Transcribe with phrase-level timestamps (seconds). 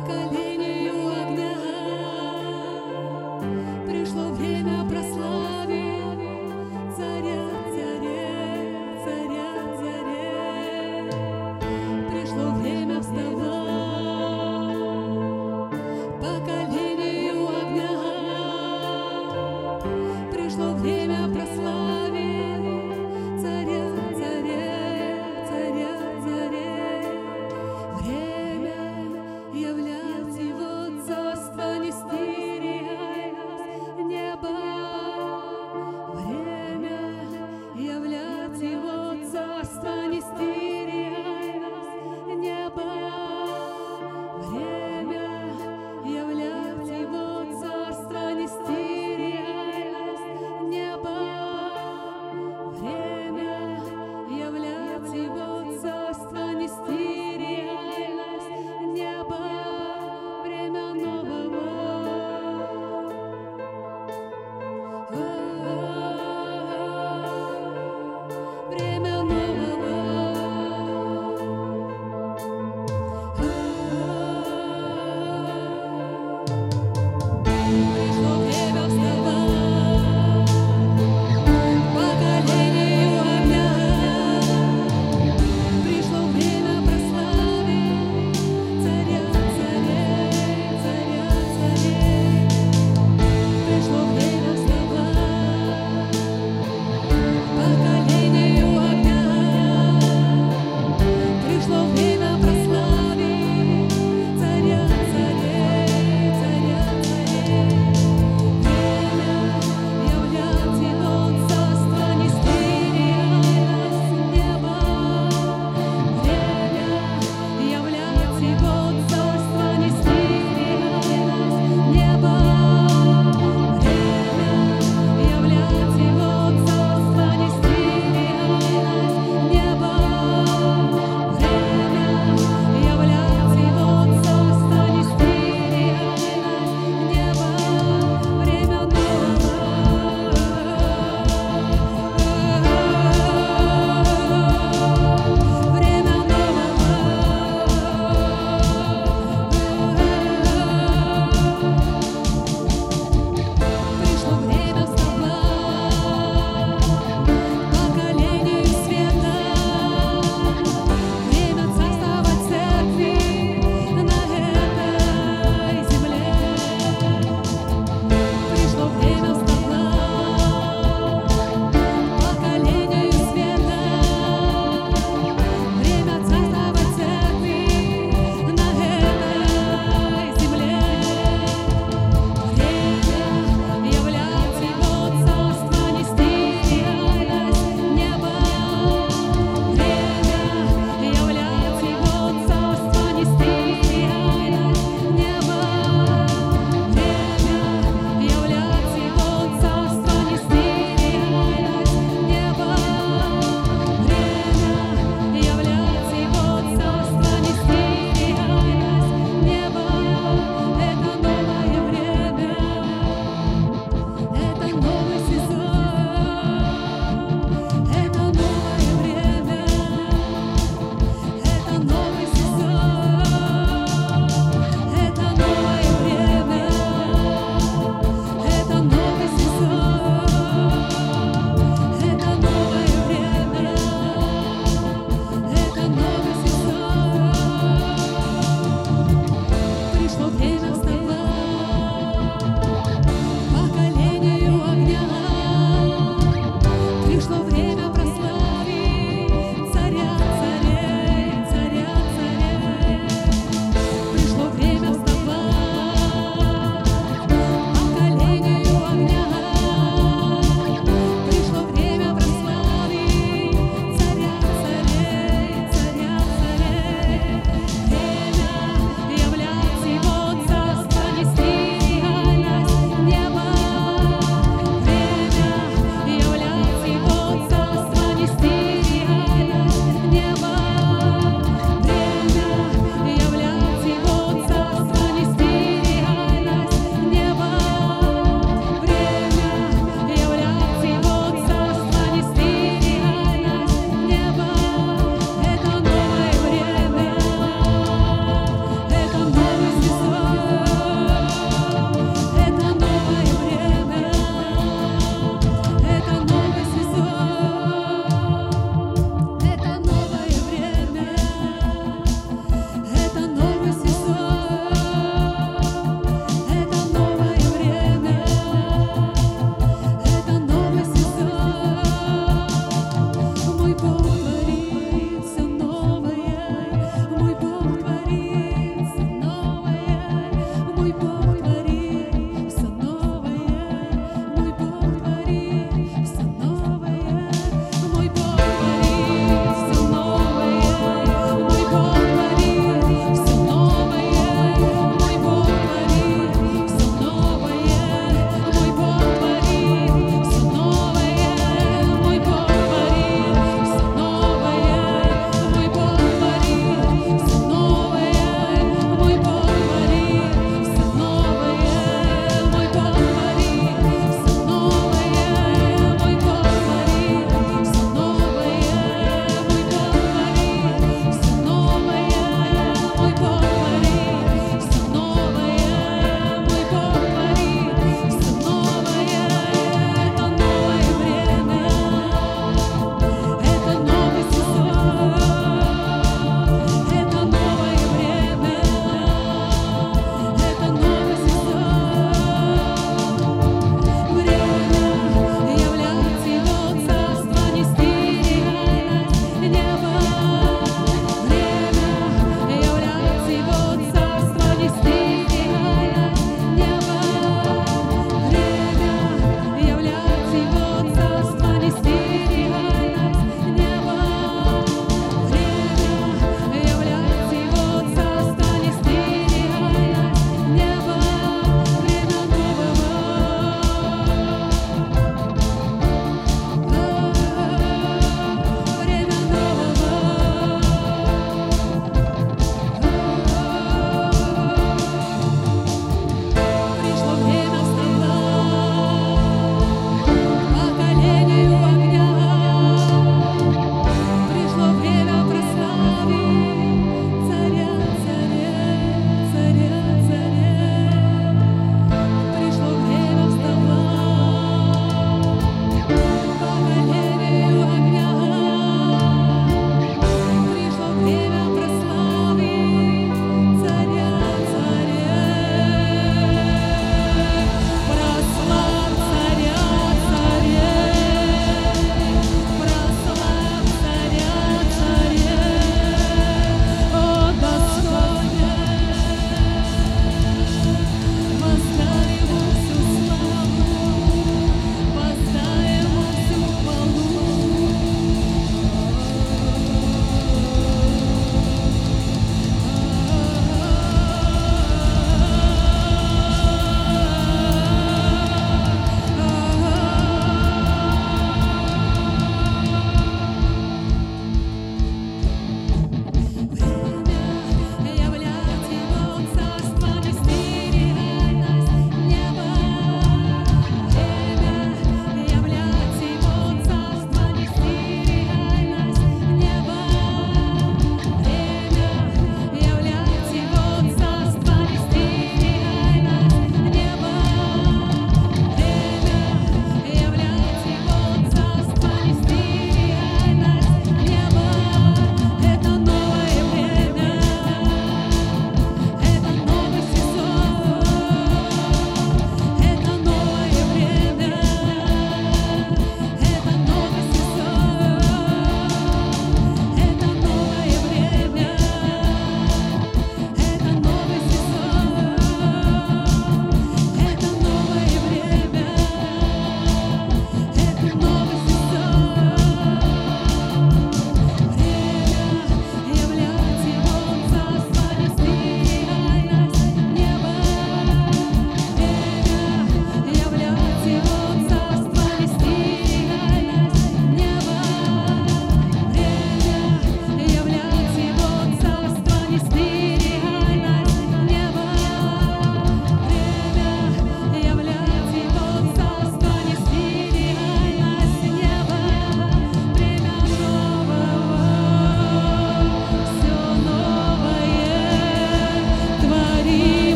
[0.00, 0.25] good.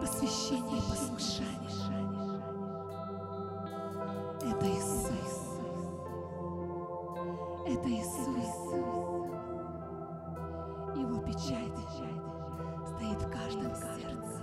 [0.00, 1.48] Посвящения и послушания.
[4.42, 5.60] Это Иисус.
[7.66, 8.48] Это Иисус.
[10.96, 11.78] Его печать
[12.86, 14.42] стоит в каждом сердце.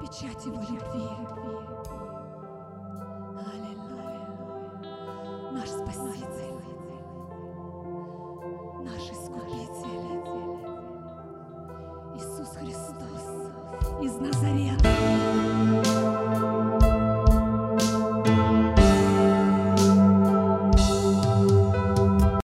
[0.00, 1.08] Печать Его любви.
[14.20, 14.77] Nazaría.